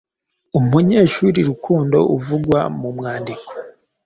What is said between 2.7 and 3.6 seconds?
mu mwandiko